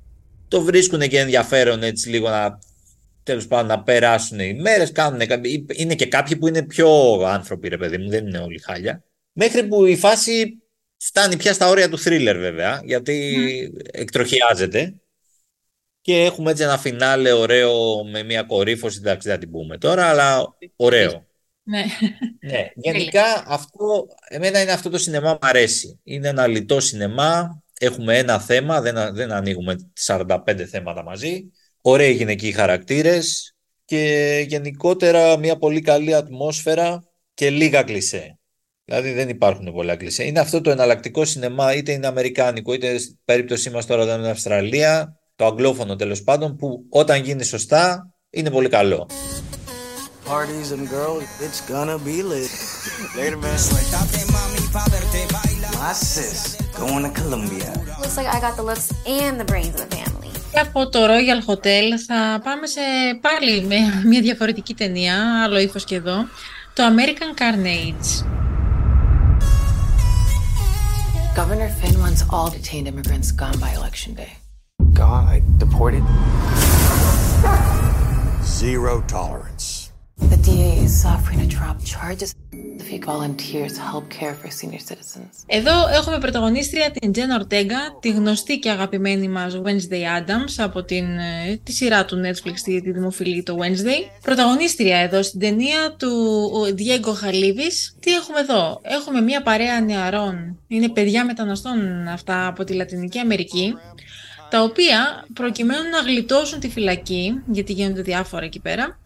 [0.48, 2.58] Το βρίσκουν και ενδιαφέρον έτσι λίγο να
[3.26, 4.92] τέλος πάντων να περάσουν οι μέρες.
[5.72, 9.04] Είναι και κάποιοι που είναι πιο άνθρωποι, ρε παιδί μου, δεν είναι όλοι χάλια.
[9.32, 10.62] Μέχρι που η φάση
[10.96, 13.88] φτάνει πια στα όρια του θρίλερ, βέβαια, γιατί mm.
[13.92, 14.94] εκτροχιάζεται.
[16.00, 20.56] Και έχουμε έτσι ένα φινάλε ωραίο με μια κορύφωση, εντάξει δεν την πούμε τώρα, αλλά
[20.76, 21.26] ωραίο.
[21.62, 21.84] Ναι.
[22.40, 22.70] ναι.
[22.74, 26.00] Γενικά αυτό, εμένα είναι αυτό το σινεμά μου αρέσει.
[26.02, 30.38] Είναι ένα λιτό σινεμά, έχουμε ένα θέμα, δεν, δεν ανοίγουμε 45
[30.70, 31.50] θέματα μαζί.
[31.88, 38.38] Ωραίοι γυναικοί χαρακτήρες, και γενικότερα μια πολύ καλή ατμόσφαιρα και λίγα κλισέ.
[38.84, 40.24] Δηλαδή δεν υπάρχουν πολλά κλισέ.
[40.24, 44.30] Είναι αυτό το εναλλακτικό σινεμά, είτε είναι αμερικάνικο, είτε στην περίπτωσή μας τώρα δεν είναι
[44.30, 49.08] Αυστραλία, το αγγλόφωνο τέλος πάντων, που όταν γίνει σωστά είναι πολύ καλό.
[50.28, 52.50] Parties and girls, it's gonna be lit.
[53.18, 53.58] Later, man.
[55.82, 56.40] Masses
[56.80, 57.70] going to Colombia.
[58.02, 58.88] Looks like I got the looks
[59.20, 60.25] and the brains of the family.
[60.56, 62.80] Και από το Royal Hotel θα πάμε σε
[63.20, 63.76] πάλι με
[64.08, 66.16] μια διαφορετική ταινία, άλλο ύφος και εδώ,
[66.72, 68.24] το American Carnage.
[71.36, 74.32] Governor Finn wants all detained immigrants gone by election day.
[74.92, 76.04] God, I deported.
[78.60, 79.75] Zero tolerance.
[80.20, 82.34] The DA is offering to drop charges
[82.80, 85.44] if he volunteers to help care for senior citizens.
[85.46, 91.04] Εδώ έχουμε πρωταγωνίστρια την Τζεν Ορτέγκα, τη γνωστή και αγαπημένη μας Wednesday Adams από την,
[91.18, 94.20] ε, τη σειρά του Netflix, τη, τη δημοφιλή το Wednesday.
[94.22, 96.12] Πρωταγωνίστρια εδώ στην ταινία του
[96.78, 97.96] Diego Χαλίβης.
[98.00, 103.74] Τι έχουμε εδώ, έχουμε μια παρέα νεαρών, είναι παιδιά μεταναστών αυτά από τη Λατινική Αμερική,
[104.50, 108.98] τα οποία προκειμένου να γλιτώσουν τη φυλακή, γιατί γίνονται διάφορα εκεί πέρα,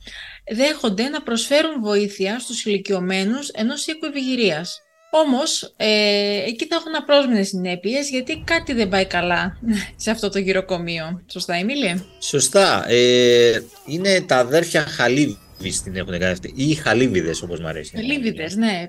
[0.53, 4.83] δέχονται να προσφέρουν βοήθεια στους ηλικιωμένους ενός οίκου ευηγυρίας.
[5.11, 9.59] Όμως, ε, εκεί θα έχουν απρόσμενες συνέπειες, γιατί κάτι δεν πάει καλά
[9.97, 11.25] σε αυτό το γυροκομείο.
[11.31, 12.85] Σωστά, Εμίλια; Σωστά.
[12.89, 16.53] Ε, είναι τα αδέρφια Χαλίβης την έχουν κάνει αυτή.
[16.57, 17.97] Ή Χαλίβιδες όπως μου αρέσει.
[17.97, 18.89] Λίβιδες, ναι.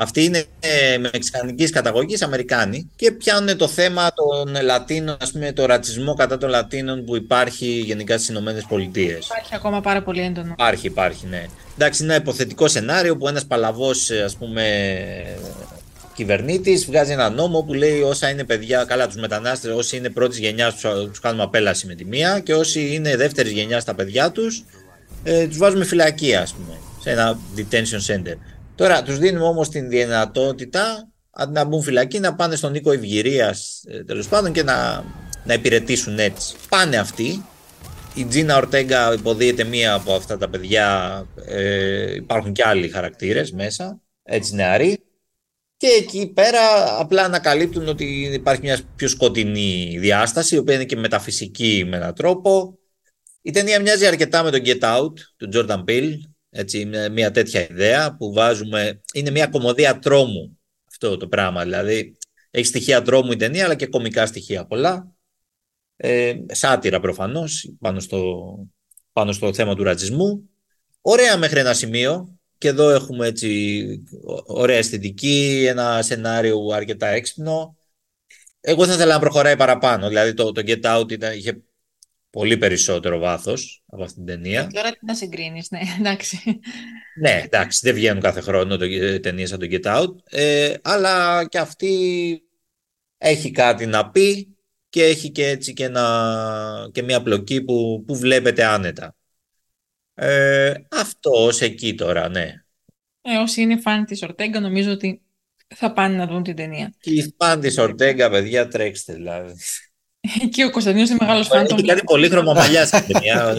[0.00, 5.66] Αυτοί είναι ε, μεξικανικής καταγωγής, Αμερικάνοι και πιάνουν το θέμα των Λατίνων, ας πούμε το
[5.66, 9.26] ρατσισμό κατά των Λατίνων που υπάρχει γενικά στις Ηνωμένες Πολιτείες.
[9.26, 10.50] Υπάρχει ακόμα πάρα πολύ έντονο.
[10.52, 11.46] Υπάρχει, υπάρχει, ναι.
[11.74, 14.64] Εντάξει, είναι ένα υποθετικό σενάριο που ένας παλαβός, ε, ας πούμε,
[16.14, 20.38] κυβερνήτης βγάζει ένα νόμο που λέει όσα είναι παιδιά, καλά τους μετανάστες, όσοι είναι πρώτης
[20.38, 24.30] γενιάς τους, τους κάνουμε απέλαση με τη μία και όσοι είναι δεύτερης γενιάς τα παιδιά
[24.30, 24.64] τους,
[25.22, 28.34] ε, τους βάζουμε φυλακή, ας πούμε, σε ένα detention center.
[28.78, 33.54] Τώρα τους δίνουμε όμως την δυνατότητα αντί να μπουν φυλακή να πάνε στον οίκο ευγυρία
[34.06, 35.04] τέλος πάντων και να,
[35.44, 36.54] να υπηρετήσουν έτσι.
[36.68, 37.44] Πάνε αυτοί.
[38.14, 41.26] Η Τζίνα Ορτέγκα υποδίεται μία από αυτά τα παιδιά.
[41.44, 44.98] Ε, υπάρχουν και άλλοι χαρακτήρες μέσα, έτσι νεαροί.
[45.76, 46.60] Και εκεί πέρα
[46.98, 52.14] απλά ανακαλύπτουν ότι υπάρχει μια πιο σκοτεινή διάσταση, η οποία είναι και μεταφυσική με έναν
[52.14, 52.78] τρόπο.
[53.42, 56.14] Η ταινία μοιάζει αρκετά με το Get Out του Jordan Peele,
[56.50, 60.58] έτσι, μια, μια τέτοια ιδέα που βάζουμε, είναι μια κομμωδία τρόμου
[60.88, 62.16] αυτό το πράγμα, δηλαδή
[62.50, 65.12] έχει στοιχεία τρόμου η ταινία αλλά και κομικά στοιχεία πολλά,
[65.96, 68.44] ε, σάτυρα προφανώς πάνω στο,
[69.12, 70.50] πάνω στο θέμα του ρατσισμού.
[71.00, 74.04] Ωραία μέχρι ένα σημείο και εδώ έχουμε έτσι
[74.46, 77.76] ωραία αισθητική, ένα σενάριο αρκετά έξυπνο.
[78.60, 81.62] Εγώ θα ήθελα να προχωράει παραπάνω, δηλαδή το, το Get Out ήταν, είχε
[82.38, 84.66] πολύ περισσότερο βάθος από αυτήν την ταινία.
[84.66, 86.60] Τώρα τι να συγκρίνεις, ναι, εντάξει.
[87.20, 88.86] Ναι, εντάξει, δεν βγαίνουν κάθε χρόνο το,
[89.20, 92.42] ταινίες σαν το Get Out, ε, αλλά και αυτή
[93.18, 94.56] έχει κάτι να πει
[94.88, 99.16] και έχει και έτσι και, ένα, και μια πλοκή που, που βλέπετε άνετα.
[100.14, 102.52] Ε, αυτό ως εκεί τώρα, ναι.
[103.20, 105.22] Ε, όσοι είναι φαν της Ορτέγκα νομίζω ότι
[105.74, 106.94] θα πάνε να δουν την ταινία.
[107.00, 109.54] Και οι φαν της Ορτέγκα, παιδιά, τρέξτε δηλαδή.
[110.50, 111.64] Και ο Κωνσταντίνος είναι μεγάλος φαν.
[111.70, 113.54] Έχει κάτι πολύχρωμα μαλλιά στην ταινία.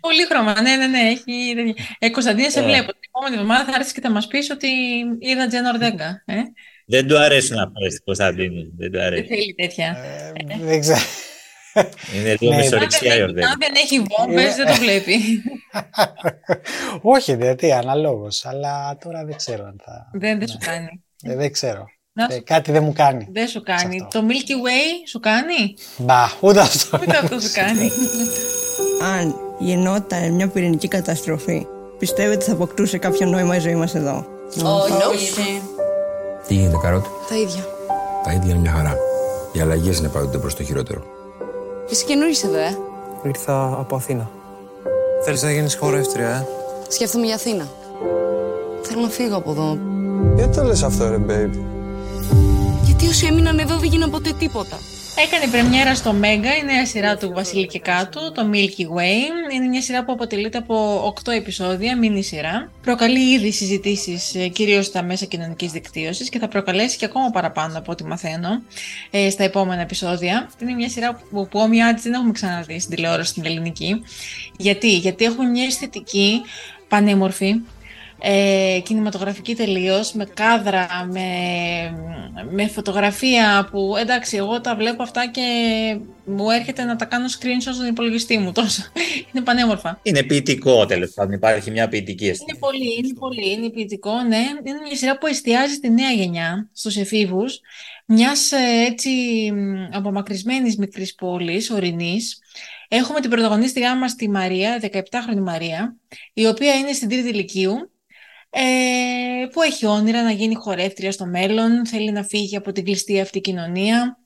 [0.00, 0.98] Πολύχρωμα, ναι, ναι, ναι.
[0.98, 1.64] Έχει...
[1.98, 2.62] Ε, Κωνσταντίνε, σε Ε.
[2.62, 2.90] βλέπω.
[2.92, 4.68] Την επόμενη εβδομάδα θα έρθεις και θα μας πεις ότι
[5.18, 6.22] είδα Τζέν Ορτέγκα.
[6.26, 6.34] Ε;
[6.86, 8.62] Δεν του αρέσουν αυτές στην Κωνσταντίνου.
[8.76, 9.26] Δεν του Δεν αρέσει.
[9.26, 9.96] θέλει τέτοια.
[10.34, 11.00] Ε, δεν ξέρω.
[12.16, 12.62] Είναι λίγο Ναι.
[12.62, 13.48] μισορεξιά η αν, Ορτέγκα.
[13.48, 15.18] αν δεν έχει βόμβες, δεν το βλέπει.
[17.02, 18.44] Όχι, γιατί αναλόγως.
[18.46, 20.10] Αλλά τώρα δεν ξέρω αν θα.
[20.12, 21.04] δεν, δεν σου κάνει.
[21.22, 21.84] Ε, δεν ξέρω.
[22.14, 23.28] Να Ε, σου- κάτι δεν μου κάνει.
[23.32, 24.00] Δεν σου κάνει.
[24.02, 24.20] αυτό.
[24.20, 26.98] Το Milky Way σου κάνει; Μπα, ούτε αυτό.
[27.02, 27.90] Ούτε αυτό σου κάνει.
[29.16, 31.66] Αν γινόταν μια πυρηνική καταστροφή,
[31.98, 34.26] πιστεύετε ότι θα αποκτούσε κάποιο νόημα η ζωή μας εδώ;
[35.12, 35.62] Όχι.
[36.46, 37.04] Τι γίνεται, Καρότ.
[37.28, 37.66] Τα ίδια.
[38.24, 38.96] Τα ίδια είναι μια χαρά.
[39.52, 41.02] Οι αλλαγές είναι πάντοτε προς το χειρότερο.
[41.90, 42.76] Είσαι καινούργιος εδώ, ε.
[43.22, 44.30] Ήρθα από Αθήνα.
[45.24, 46.46] Θέλεις να γίνεις χορεύτρια, ε;
[46.88, 47.68] Σκέφτομαι για Αθήνα.
[48.82, 49.78] Θέλω να φύγω από εδώ.
[50.36, 51.58] Γιατί το λες αυτό, ρε, babe.
[53.02, 54.78] Γιατί όσοι έμειναν εδώ δεν γίναν ποτέ τίποτα.
[55.16, 59.52] Έκανε πρεμιέρα στο Μέγκα η νέα σειρά του Βασίλη και Κάτου, το Milky Way.
[59.54, 62.70] Είναι μια σειρά που αποτελείται από 8 επεισόδια, μίνι σειρά.
[62.82, 67.92] Προκαλεί ήδη συζητήσεις κυρίως στα μέσα κοινωνικής δικτύωσης και θα προκαλέσει και ακόμα παραπάνω από
[67.92, 68.62] ό,τι μαθαίνω
[69.10, 70.50] ε, στα επόμενα επεισόδια.
[70.62, 74.02] Είναι μια σειρά που, που όμοιά της δεν έχουμε ξαναδεί στην τηλεόραση στην ελληνική.
[74.56, 76.40] Γιατί, Γιατί έχουμε μια αισθητική
[76.88, 77.54] πανέμορφη,
[78.24, 81.26] ε, κινηματογραφική τελείως, με κάδρα, με,
[82.50, 85.42] με φωτογραφία που εντάξει εγώ τα βλέπω αυτά και
[86.24, 88.82] μου έρχεται να τα κάνω screenshot στον υπολογιστή μου τόσο.
[89.32, 90.00] είναι πανέμορφα.
[90.02, 92.44] Είναι ποιητικό τέλος πάντων, υπάρχει μια ποιητική αίσθηση.
[92.48, 94.44] Είναι πολύ, είναι πολύ, είναι ποιητικό, ναι.
[94.64, 97.60] Είναι μια σειρά που εστιάζει στη νέα γενιά, στους εφήβους,
[98.06, 98.56] μιας ε,
[98.90, 99.10] έτσι
[99.52, 102.38] μ, απομακρυσμένης μικρής πόλης, ορεινής.
[102.88, 105.96] Έχουμε την πρωταγωνίστριά μας τη Μαρία, 17χρονη Μαρία,
[106.32, 107.90] η οποία είναι στην τρίτη ηλικίου,
[108.54, 113.20] ε, που έχει όνειρα να γίνει χορεύτρια στο μέλλον, θέλει να φύγει από την κλειστή
[113.20, 114.16] αυτή κοινωνία.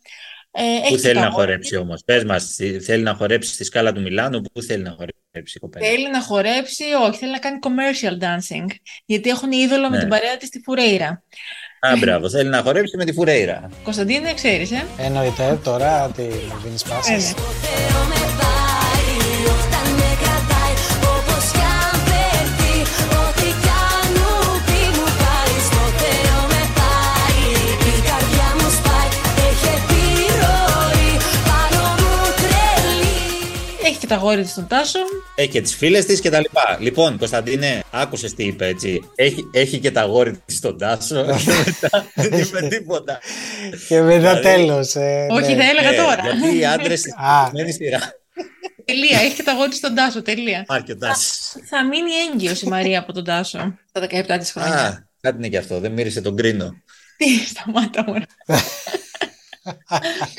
[0.51, 3.65] Ε, Πού έχει θέλει τα να αγόρια χορέψει όμως, πες μας, θέλει να χορέψει στη
[3.65, 7.39] σκάλα του Μιλάνου, πού θέλει να χορέψει η κοπέλα; Θέλει να χορέψει, όχι, θέλει να
[7.39, 8.67] κάνει commercial dancing,
[9.05, 9.99] γιατί έχουν είδωλο με Ναι.
[9.99, 11.23] την παρέα της τη Φουρέιρα.
[11.81, 13.71] Α, μπράβο, θέλει να χορέψει με τη Φουρέιρα.
[13.83, 17.35] Κωνσταντίνε, ξέρεις, ε; Εννοείται τώρα τι μου δίνεις Ε, πάσα.
[34.07, 34.99] Και τα γόρια της στον Τάσο.
[35.35, 36.77] Έχει και τις φίλες της και τα λοιπά.
[36.81, 39.11] Λοιπόν, Κωνσταντίνε, άκουσες τι είπε έτσι.
[39.15, 41.25] Έχει, έχει και τα γόρι της στον Τάσο.
[41.25, 43.19] και μετά δεν είπε τίποτα.
[43.89, 44.95] Και μετά Δηλαδή, τέλος.
[45.31, 46.23] Όχι, θα έλεγα Ναι, τώρα.
[46.37, 47.45] Γιατί οι άντρες στην Α.
[47.45, 48.01] συγκεκριμένη σειρά.
[48.85, 50.65] Τελεία, έχει και τα γόρια της στον Τάσο, τελεία.
[50.67, 51.57] Α, και ο Τάσος.
[51.69, 54.01] Θα μείνει έγκυος η Μαρία από τον Τάσο στα
[54.35, 54.75] 17 της χρόνια.
[54.75, 55.81] Α, κάτι είναι και αυτό.
[55.81, 56.71] Δεν μύρισε τον κρίνο.
[57.17, 58.15] Τι, σταμάτα μου.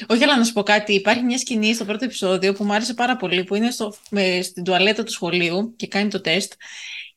[0.08, 0.94] Όχι, αλλά να σου πω κάτι.
[0.94, 4.42] Υπάρχει μια σκηνή στο πρώτο επεισόδιο που μου άρεσε πάρα πολύ, που είναι στο, με,
[4.42, 6.54] στην τουαλέτα του σχολείου και κάνει το τεστ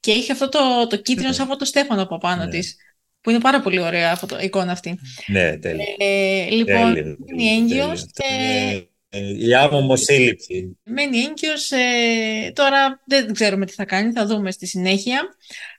[0.00, 2.50] και έχει αυτό το, το κίτρινο σαν το Στέφανο από πάνω Ναι.
[2.50, 2.76] της,
[3.20, 4.98] που είναι πάρα πολύ ωραία αυτό, η εικόνα αυτή.
[5.26, 5.84] Ναι, τέλειο.
[5.98, 8.80] Ε, λοιπόν, Τέλειο, μένει έγκυος τέλειο.
[8.80, 10.78] και Είναι, ε, Η άμμομο σύλληψη.
[10.84, 11.70] μένει έγκυος.
[11.70, 15.20] Ε, τώρα δεν ξέρουμε τι θα κάνει, θα δούμε στη συνέχεια.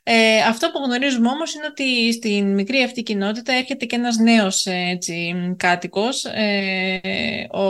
[0.02, 4.66] Ε, αυτό που γνωρίζουμε όμως είναι ότι στην μικρή αυτή κοινότητα έρχεται και ένας νέος
[4.66, 7.62] ε, έτσι, κάτοικος, ε, ο,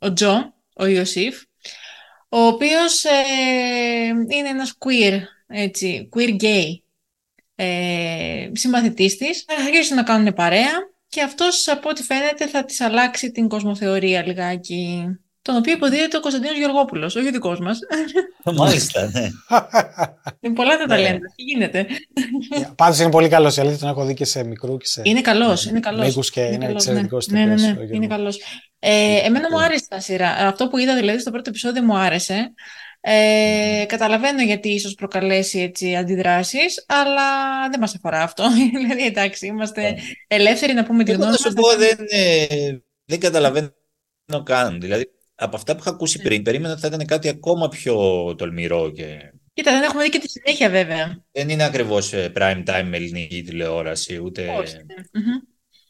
[0.00, 1.42] ο Τζο, ο Ιωσήφ,
[2.28, 6.76] ο οποίος ε, είναι ένας queer, έτσι, queer gay
[7.54, 9.44] ε, συμμαθητής της.
[9.46, 14.26] Θα αρχίσουν να κάνουν παρέα και αυτός από ό,τι φαίνεται θα της αλλάξει την κοσμοθεωρία
[14.26, 15.04] λιγάκι.
[15.42, 17.78] Τον οποίο υποδίεται ο Κωνσταντίνος Γεωργόπουλος, όχι ο δικός μας.
[18.58, 19.20] Μάλιστα, ναι.
[20.40, 20.86] Είναι πολλά τα Ναι.
[20.86, 21.26] ταλέντα.
[21.36, 21.86] Τι γίνεται.
[22.76, 23.56] Πάντως είναι πολύ καλός.
[23.56, 25.00] Η αλήθεια τον έχω δει και σε μικρού και σε.
[25.04, 26.06] Είναι καλός, είναι καλός.
[26.06, 27.38] Μήκους και είναι καλός, εξαιρετικός ναι.
[27.38, 27.96] Ναι, ναι, ηθοποιός, ναι, ο Γιώργος.
[27.96, 28.40] είναι καλός.
[28.78, 30.30] Ε, εμένα μου άρεσε τα σειρά.
[30.30, 32.52] Αυτό που είδα δηλαδή στο πρώτο επεισόδιο μου άρεσε.
[33.04, 37.22] Ε, καταλαβαίνω γιατί ίσως προκαλέσει έτσι αντιδράσεις, αλλά
[37.70, 38.44] δεν μας αφορά αυτό.
[38.86, 41.54] δηλαδή εντάξει, είμαστε ελεύθεροι να πούμε τη Εγώ γνώμη να σου μας.
[41.54, 42.46] πω, δεν, ε,
[43.04, 43.72] δεν καταλαβαίνω
[44.44, 44.80] καν.
[44.80, 47.94] Δηλαδή, από αυτά που είχα ακούσει πριν, περίμενα ότι θα ήταν κάτι ακόμα πιο
[48.34, 51.24] τολμηρό και Κοίτα, δεν έχουμε δει και τη συνέχεια βέβαια.
[51.32, 54.76] δεν είναι ακριβώς ε, prime time με ελληνική τηλεόραση, ούτε Όχι.
[55.12, 55.24] Μμμ.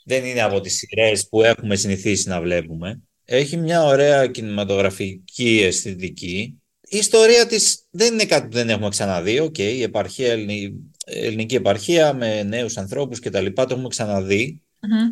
[0.04, 3.02] δεν είναι από τις σειρές που έχουμε συνηθίσει να βλέπουμε.
[3.24, 6.61] Έχει μια ωραία κινηματογραφική αισθητική.
[6.92, 9.38] Η ιστορία της δεν είναι κάτι που δεν έχουμε ξαναδεί.
[9.38, 10.74] Οκ, η επαρχία, ελληνική,
[11.04, 14.62] ελληνική επαρχία με νέους ανθρώπους και τα λοιπά, το έχουμε ξαναδεί.
[14.80, 15.10] Μμμ.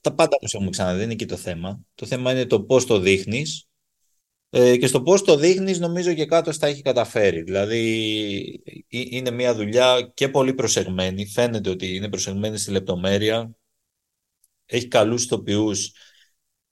[0.00, 1.84] Τα πάντα όμως έχουμε ξαναδεί, δεν είναι εκεί το θέμα.
[1.94, 3.68] Το θέμα είναι το πώς το δείχνεις.
[4.50, 7.42] Ε, και στο πώς το δείχνεις νομίζω και κάτω στα έχει καταφέρει.
[7.42, 11.26] Δηλαδή ε, είναι μια δουλειά και πολύ προσεγμένη.
[11.26, 13.50] Φαίνεται ότι είναι προσεγμένη στη λεπτομέρεια.
[14.66, 15.92] Έχει καλούς ηθοποιούς.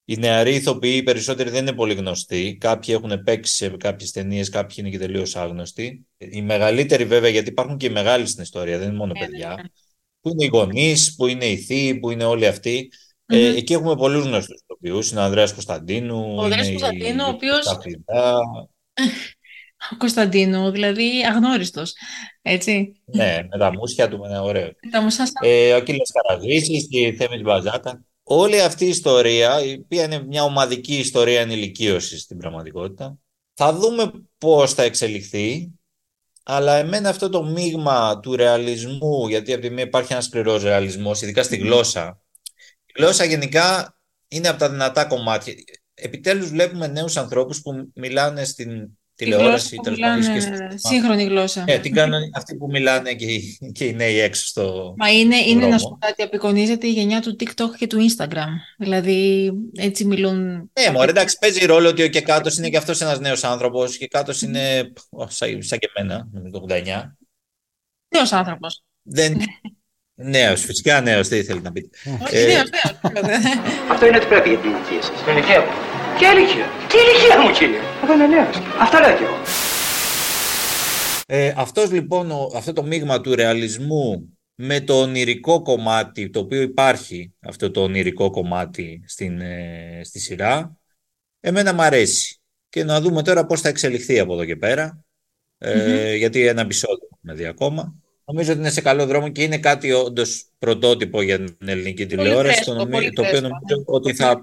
[0.08, 2.56] Οι νεαροί ηθοποιοί οι περισσότεροι δεν είναι πολύ γνωστοί.
[2.60, 6.06] Κάποιοι έχουν παίξει σε κάποιες ταινίες, κάποιοι είναι και τελείως άγνωστοι.
[6.18, 9.70] Οι μεγαλύτεροι βέβαια, γιατί υπάρχουν και οι μεγάλοι στην ιστορία, δεν είναι μόνο παιδιά.
[10.20, 12.88] Που είναι οι γονείς, που είναι οι θείοι, που είναι όλοι αυτοί.
[13.26, 13.56] Ε, Μμμ.
[13.56, 15.10] εκεί έχουμε πολλούς γνωστούς ηθοποιούς.
[15.10, 18.34] Είναι ο Ανδρέας Κωνσταντίνου, Ο Ανδρέας είναι η Κωνσταντίνου, ο οποίος- Λουκά Φλιντά.
[19.92, 21.92] Ο Κωνσταντίνου, δηλαδή αγνώριστος.
[22.42, 22.92] Έτσι.
[23.04, 24.70] Ναι, με τα μουσια του, με ένα ωραίο.
[24.90, 28.02] Τα μουσά στα- Ε, ο Ακύλας Καραγρίσης και η Θέμης Μπαζάκα.
[28.28, 33.18] Όλη αυτή η ιστορία, η οποία είναι μια ομαδική ιστορία ενηλικίωσης στην πραγματικότητα,
[33.54, 35.72] θα δούμε πώς θα εξελιχθεί,
[36.42, 41.22] αλλά εμένα αυτό το μείγμα του ρεαλισμού, γιατί από τη μία υπάρχει ένας σκληρός ρεαλισμός,
[41.22, 42.20] ειδικά στη γλώσσα.
[42.86, 45.54] Η γλώσσα γενικά είναι από τα δυνατά κομμάτια.
[45.94, 50.70] Επιτέλους βλέπουμε νέους ανθρώπους που μιλάνε στην Τη γλώσσα τηλεόραση, που τέλος πάντων, και μιλάνε,
[50.76, 51.64] στο- σύγχρονη γλώσσα.
[51.66, 55.36] ε, την κάνουν αυτοί που μιλάνε και οι, και οι νέοι έξω στο Μα είναι,
[55.36, 55.78] είναι να δρόμο.
[55.78, 58.48] σου πω κάτι, απεικονίζεται η γενιά του TikTok και του Instagram.
[58.78, 60.42] Δηλαδή, έτσι μιλούν.
[60.80, 63.94] Ναι, μωρέ, εντάξει, παίζει ρόλο ότι ο Κεκάτος είναι και αυτός ένας νέος άνθρωπος.
[63.94, 67.16] Ο Κεκάτος είναι ω, σαν, σαν και εμένα, με το 89.
[68.14, 68.82] Νέος άνθρωπος.
[69.02, 69.36] Δεν...
[70.14, 71.88] νέος, φυσικά νέος, τι θέλει να πείτε.
[72.24, 72.68] Όχι, Ε, νέος,
[73.12, 73.40] νέος.
[73.90, 75.22] Αυτό είναι ότι πρέπει για την ηλικία σας.
[75.24, 75.66] Την ηλικία μου.
[76.18, 76.66] Ποια ηλικία.
[76.96, 77.78] Τι ηλικία μου, κύριε.
[78.04, 78.56] Εγώ είμαι νέος.
[78.80, 79.36] Αυτό λέω κι εγώ.
[81.26, 86.60] Ε, αυτός λοιπόν, ο- αυτό το μείγμα του ρεαλισμού με το ονειρικό κομμάτι, το οποίο
[86.62, 90.76] υπάρχει αυτό το ονειρικό κομμάτι στην, ε, στη σειρά,
[91.40, 92.40] εμένα μου αρέσει.
[92.68, 95.04] Και να δούμε τώρα πώς θα εξελιχθεί από εδώ και πέρα,
[95.58, 97.94] ε, γιατί ένα επεισόδιο έχουμε δει ακόμα.
[98.24, 102.54] Νομίζω ότι είναι σε καλό δρόμο και είναι κάτι όντως πρωτότυπο για την ελληνική τηλεόραση,
[102.54, 104.38] φρέσκο, το, νομι- πολύ το οποίο φρέσκο, νομίζω ότι θα,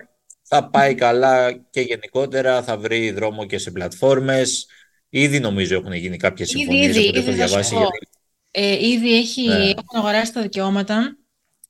[0.53, 4.67] θα πάει καλά και γενικότερα, θα βρει δρόμο και σε πλατφόρμες.
[5.09, 7.73] Ήδη νομίζω έχουν γίνει κάποιες Ήδη, συμφωνίες, ήδη, από ό,τι ήδη έχω θα σου διαβάσει.
[7.73, 7.79] πω.
[7.79, 8.07] γιατί-
[8.51, 9.53] Ε, ήδη έχει, Ναι.
[9.55, 11.17] έχουν αγοράσει τα δικαιώματα.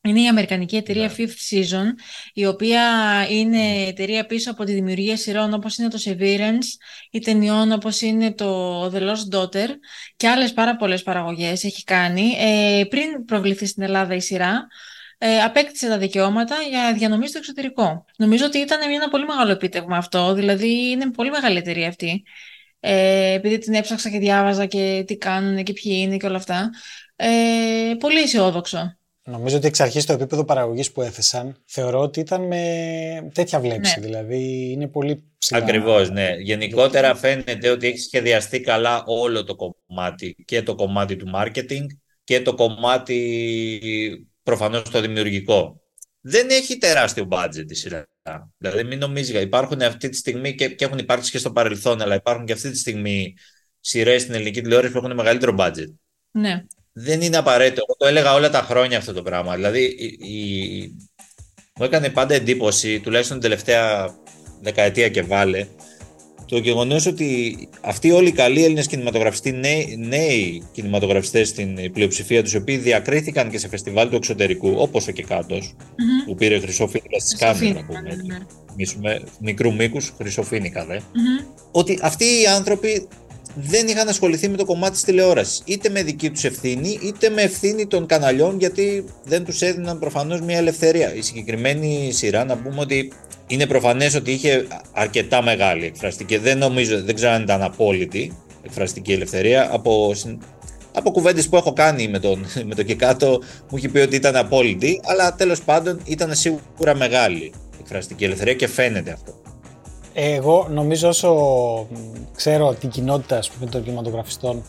[0.05, 1.13] Είναι η αμερικανική εταιρεία Ναι.
[1.17, 1.85] Fifth Season,
[2.33, 2.81] η οποία
[3.29, 6.65] είναι εταιρεία πίσω από τη δημιουργία σειρών όπως είναι το Severance
[7.11, 9.67] ή ταινιών όπως είναι το The Lost Daughter
[10.15, 12.31] και άλλες πάρα πολλές παραγωγές έχει κάνει.
[12.37, 14.67] Ε, πριν προβληθεί στην Ελλάδα η σειρά,
[15.25, 18.05] ε, απέκτησε τα δικαιώματα για διανομή στο εξωτερικό.
[18.17, 22.23] Νομίζω ότι ήταν ένα πολύ μεγάλο επίτευγμα αυτό, δηλαδή είναι πολύ μεγάλη εταιρεία αυτή.
[22.79, 26.69] Ε, επειδή την έψαξα και διάβαζα και τι κάνουν και ποιοι είναι και όλα αυτά.
[27.15, 27.27] Ε,
[27.99, 28.97] πολύ αισιόδοξο.
[29.23, 32.61] Νομίζω ότι εξ αρχής το επίπεδο παραγωγής που έθεσαν θεωρώ ότι ήταν με
[33.33, 33.99] τέτοια βλέψη.
[33.99, 34.05] Ναι.
[34.05, 35.59] Δηλαδή είναι πολύ ψηλά.
[35.59, 36.35] Ακριβώς, ναι.
[36.39, 41.85] Γενικότερα φαίνεται ότι έχει σχεδιαστεί καλά όλο το κομμάτι και το κομμάτι του marketing
[42.23, 45.81] και το κομμάτι προφανώς το δημιουργικό.
[46.21, 48.07] Δεν έχει τεράστιο budget η σειρά.
[48.57, 52.15] Δηλαδή μην νομίζεις, υπάρχουν αυτή τη στιγμή και, και έχουν υπάρξει και στο παρελθόν, αλλά
[52.15, 53.35] υπάρχουν και αυτή τη στιγμή
[53.79, 55.93] σειρές στην ελληνική τηλεόραση που έχουν μεγαλύτερο budget.
[56.31, 56.65] Ναι.
[56.93, 57.81] Δεν είναι απαραίτητο.
[57.87, 59.55] Εγώ το έλεγα όλα τα χρόνια αυτό το πράγμα.
[59.55, 60.95] Δηλαδή, η, η-
[61.75, 64.15] μου έκανε πάντα εντύπωση, τουλάχιστον την τελευταία
[64.61, 65.67] δεκαετία και βάλε,
[66.53, 72.53] το γεγονός ότι αυτοί όλοι οι καλοί Έλληνες κινηματογραφιστές, νέοι, νέοι κινηματογραφιστές στην πλειοψηφία τους,
[72.53, 76.25] οι οποίοι διακρίθηκαν και σε φεστιβάλ του εξωτερικού, όπως ο Κεκάτο, Μμμ.
[76.25, 78.15] που πήρε χρυσόφίνικα στις Χρυσό κάμερε, να φίνικα, πούμε.
[78.15, 78.37] ναι, ναι.
[78.77, 81.45] Μίσουμε μικρού μήκους, χρυσοφίνικα, δε Μμμ.
[81.71, 83.07] ότι αυτοί οι άνθρωποι
[83.55, 85.61] δεν είχαν ασχοληθεί με το κομμάτι της τηλεόρασης.
[85.65, 90.41] Είτε με δική τους ευθύνη, είτε με ευθύνη των καναλιών, γιατί δεν τους έδιναν προφανώς
[90.41, 91.15] μια ελευθερία.
[91.15, 93.11] Η συγκεκριμένη σειρά, να πούμε ότι
[93.47, 96.37] είναι προφανές ότι είχε αρκετά μεγάλη εκφραστική.
[96.37, 99.69] Δεν νομίζω, δεν ξέρω αν ήταν απόλυτη εκφραστική ελευθερία.
[99.71, 100.41] Από, συν-
[100.93, 104.35] από κουβέντες που έχω κάνει με τον, με τον Κεκάτο, μου έχει πει ότι ήταν
[104.35, 109.42] απόλυτη, αλλά τέλος πάντων ήταν σίγουρα μεγάλη εκφραστική ελευθερία και φαίνεται αυτό.
[110.13, 111.31] Εγώ νομίζω όσο
[111.91, 111.95] μ,
[112.35, 114.63] ξέρω την κοινότητα ας πούμε, των κινηματογραφιστών,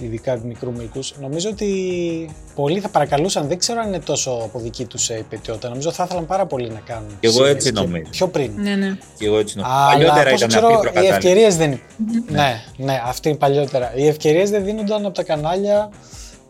[0.00, 3.48] ε, ειδικά μικρού μήκους, νομίζω ότι πολλοί θα παρακαλούσαν.
[3.48, 5.68] Δεν ξέρω αν είναι τόσο από δική τους υπετιότητα.
[5.68, 7.08] Νομίζω θα ήθελαν πάρα πολύ να κάνουν.
[7.20, 8.10] Και εγώ σειρές έτσι νομίζω.
[8.10, 8.52] Πιο πριν.
[8.56, 8.98] Ναι, ναι.
[9.18, 9.74] Και εγώ έτσι νομίζω.
[9.76, 11.16] Αλλά Παλιότερα πόσο ήταν ξέρω, αυτή η οι προκατάληψη.
[11.28, 11.80] ευκαιρίες δεν.
[12.28, 13.92] ναι, ναι, αυτή είναι παλιότερα.
[13.96, 15.90] Οι ευκαιρίες δεν δίνονταν από τα κανάλια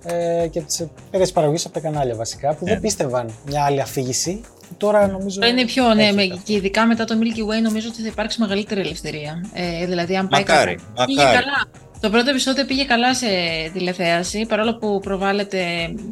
[0.05, 2.71] ε, και τις εταιρείε παραγωγή από τα κανάλια βασικά που Ναι.
[2.73, 4.41] δεν πίστευαν μια άλλη αφήγηση.
[4.77, 5.47] Τώρα νομίζω.
[5.47, 6.37] Είναι πιο, ναι, έχει με- αυτό.
[6.45, 9.45] και ειδικά μετά το Milky Way νομίζω ότι θα υπάρξει μεγαλύτερη ελευθερία.
[9.53, 11.07] Ε, δηλαδή, αν πάει Μακάρι, καλά.
[11.07, 11.45] Πήγε μακάρι.
[11.45, 11.65] καλά.
[12.01, 13.27] Το πρώτο επεισόδιο πήγε καλά σε
[13.73, 15.65] τηλεθέαση, παρόλο που προβάλλεται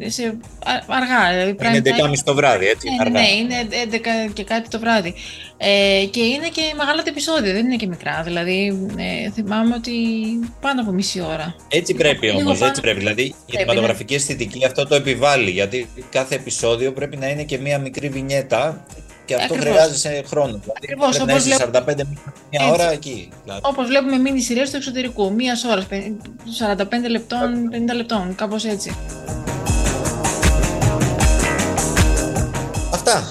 [0.06, 0.22] σε
[0.64, 1.30] α- αργά.
[1.30, 2.10] Δηλαδή Είναι prime time.
[2.10, 2.88] 11.30 το βράδυ, έτσι.
[2.88, 3.20] Ναι, αργά.
[3.20, 3.54] ναι, είναι
[4.28, 5.14] 11 και κάτι το βράδυ.
[5.56, 8.22] Ε, και είναι και μεγάλα τα επεισόδια, δεν είναι και μικρά.
[8.24, 9.92] Δηλαδή, ε, θυμάμαι ότι
[10.60, 11.54] πάνω από μισή ώρα.
[11.68, 12.98] Έτσι πρέπει Λίγο όμως, πάνω- έτσι πρέπει.
[12.98, 15.50] Δηλαδή η Πρέπει, κινηματογραφική αισθητική αυτό το επιβάλλει.
[15.50, 18.84] Γιατί κάθε επεισόδιο πρέπει να είναι και μία μικρή βινιέτα
[19.26, 19.74] και αυτό Ακριβώς.
[19.78, 20.46] χρειάζεται χρόνο.
[20.46, 22.72] Δηλαδή Ακριβώς, πρέπει να όπως είσαι βλέπω- 45 minutos, μια Έτσι.
[22.80, 23.28] ώρα εκεί.
[23.42, 23.60] Δηλαδή.
[23.64, 25.86] Όπως βλέπουμε μίνι σειρές του εξωτερικού, μία ώρα,
[26.58, 28.96] 45 λεπτών, 50 λεπτών, κάπως έτσι.
[32.92, 33.28] Αυτά.